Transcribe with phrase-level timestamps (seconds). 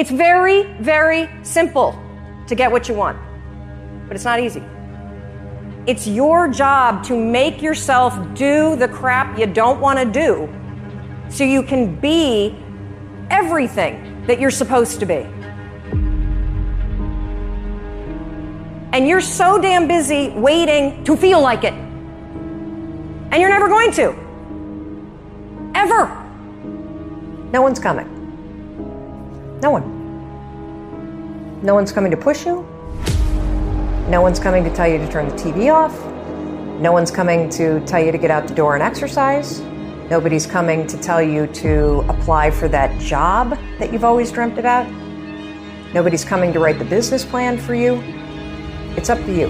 [0.00, 1.92] It's very, very simple
[2.46, 3.18] to get what you want,
[4.08, 4.62] but it's not easy.
[5.86, 10.48] It's your job to make yourself do the crap you don't want to do
[11.28, 12.56] so you can be
[13.28, 15.26] everything that you're supposed to be.
[18.96, 21.74] And you're so damn busy waiting to feel like it.
[21.74, 24.14] And you're never going to.
[25.74, 26.08] Ever.
[27.52, 28.19] No one's coming.
[29.62, 31.60] No one.
[31.62, 32.62] No one's coming to push you.
[34.08, 35.94] No one's coming to tell you to turn the TV off.
[36.80, 39.60] No one's coming to tell you to get out the door and exercise.
[40.08, 44.90] Nobody's coming to tell you to apply for that job that you've always dreamt about.
[45.92, 48.00] Nobody's coming to write the business plan for you.
[48.96, 49.48] It's up to you.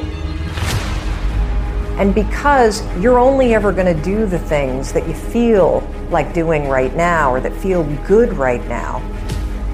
[2.00, 6.69] And because you're only ever going to do the things that you feel like doing
[6.69, 8.98] right now or that feel good right now,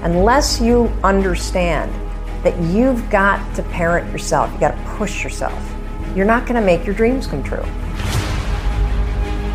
[0.07, 1.91] unless you understand
[2.41, 5.75] that you've got to parent yourself, you got to push yourself,
[6.15, 7.65] you're not going to make your dreams come true.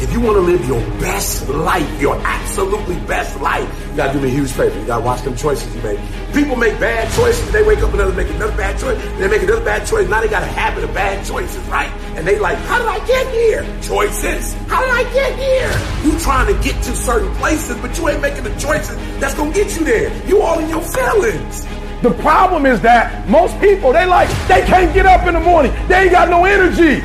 [0.03, 4.21] If you want to live your best life, your absolutely best life, you gotta do
[4.21, 4.77] me a huge favor.
[4.77, 6.01] You gotta watch them choices you make.
[6.35, 9.45] People make bad choices, they wake up and they make another bad choice, they make
[9.45, 10.09] another bad choice.
[10.09, 11.92] Now they got a habit of bad choices, right?
[12.17, 13.63] And they like, how did I get here?
[13.83, 14.55] Choices.
[14.69, 16.11] How did I get here?
[16.11, 19.53] You trying to get to certain places, but you ain't making the choices that's gonna
[19.53, 20.27] get you there.
[20.27, 21.67] You all in your feelings.
[22.03, 25.73] The problem is that most people, they like, they can't get up in the morning.
[25.89, 27.03] They ain't got no energy.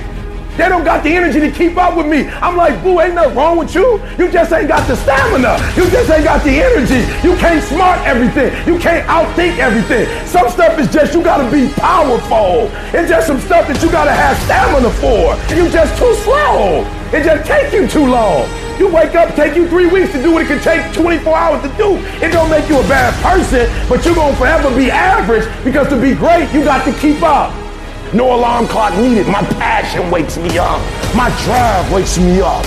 [0.58, 2.28] They don't got the energy to keep up with me.
[2.42, 4.02] I'm like, boo, ain't nothing wrong with you.
[4.18, 5.62] You just ain't got the stamina.
[5.78, 7.06] You just ain't got the energy.
[7.22, 8.50] You can't smart everything.
[8.66, 10.08] You can't outthink everything.
[10.26, 12.72] Some stuff is just you gotta be powerful.
[12.92, 15.38] It's just some stuff that you gotta have stamina for.
[15.54, 16.82] You just too slow.
[17.14, 18.50] It just take you too long.
[18.80, 21.62] You wake up, take you three weeks to do what it can take 24 hours
[21.64, 21.98] to do.
[22.24, 26.02] It don't make you a bad person, but you're gonna forever be average because to
[26.02, 27.67] be great, you got to keep up.
[28.14, 29.28] No alarm clock needed.
[29.28, 30.80] My passion wakes me up.
[31.14, 32.66] My drive wakes me up.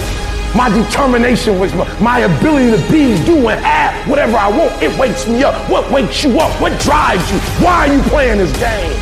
[0.54, 2.00] My determination wakes me up.
[2.00, 5.54] My ability to be, do, and have whatever I want, it wakes me up.
[5.70, 6.52] What wakes you up?
[6.60, 7.38] What drives you?
[7.64, 8.92] Why are you playing this game?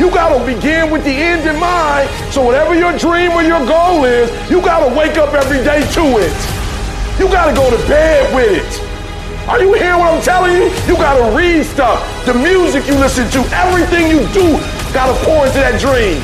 [0.00, 2.08] You gotta begin with the end in mind.
[2.32, 6.04] So whatever your dream or your goal is, you gotta wake up every day to
[6.18, 6.34] it.
[7.18, 9.48] You gotta go to bed with it.
[9.48, 10.53] Are you hearing what I'm telling you?
[11.04, 12.00] Gotta read stuff.
[12.24, 14.56] The music you listen to, everything you do
[14.94, 16.22] Gotta pour into that dream.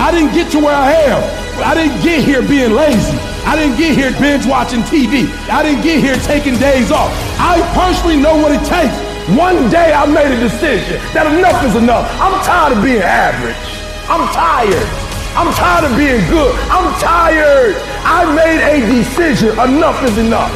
[0.00, 1.20] I didn't get to where I am.
[1.60, 3.12] I didn't get here being lazy.
[3.44, 5.28] I didn't get here binge watching TV.
[5.52, 7.12] I didn't get here taking days off.
[7.36, 8.96] I personally know what it takes.
[9.36, 12.08] One day I made a decision that enough is enough.
[12.16, 13.68] I'm tired of being average.
[14.08, 14.88] I'm tired.
[15.36, 16.56] I'm tired of being good.
[16.66, 17.76] I'm tired.
[18.02, 19.54] I made a decision.
[19.60, 20.50] Enough is enough.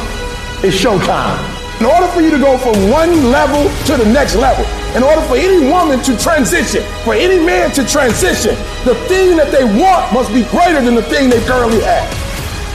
[0.65, 1.58] It's showtime.
[1.79, 4.65] In order for you to go from one level to the next level,
[4.97, 8.53] in order for any woman to transition, for any man to transition,
[8.83, 12.03] the thing that they want must be greater than the thing they currently have.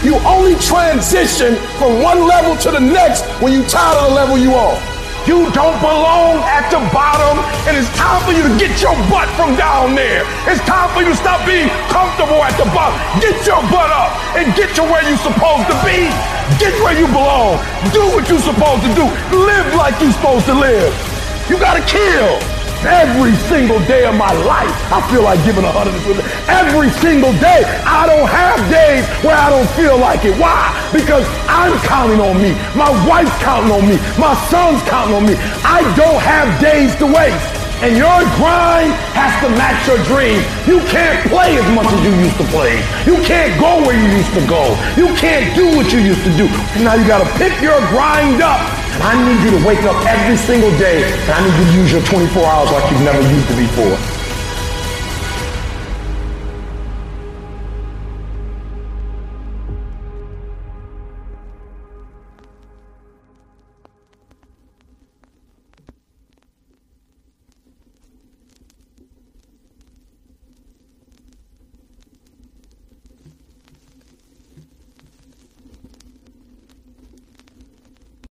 [0.03, 4.38] You only transition from one level to the next when you're tired of the level
[4.38, 4.94] you on.
[5.24, 9.24] You don't belong at the bottom, and it's time for you to get your butt
[9.40, 10.20] from down there.
[10.44, 13.00] It's time for you to stop being comfortable at the bottom.
[13.24, 16.12] Get your butt up and get to where you're supposed to be.
[16.60, 17.56] Get where you belong.
[17.96, 19.08] Do what you're supposed to do.
[19.32, 20.92] Live like you're supposed to live.
[21.48, 22.63] You gotta kill.
[22.87, 25.95] Every single day of my life, I feel like giving a hundred.
[26.49, 30.37] Every single day, I don't have days where I don't feel like it.
[30.39, 30.69] Why?
[30.93, 32.53] Because I'm counting on me.
[32.77, 33.97] My wife's counting on me.
[34.21, 35.34] My son's counting on me.
[35.65, 37.63] I don't have days to waste.
[37.84, 40.41] And your grind has to match your dream.
[40.65, 42.81] You can't play as much as you used to play.
[43.05, 44.72] You can't go where you used to go.
[44.97, 46.49] You can't do what you used to do.
[46.81, 48.56] Now you gotta pick your grind up
[48.97, 51.77] And I need you to wake up every single day and I need you to
[51.84, 54.23] use your 24 hours like you've never used it before.